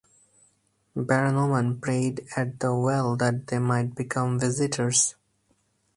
Barren 0.95 1.35
women 1.35 1.79
prayed 1.79 2.25
at 2.35 2.59
the 2.59 2.73
well 2.75 3.15
that 3.17 3.45
they 3.45 3.59
might 3.59 3.93
become 3.93 4.39
visitors. 4.39 5.13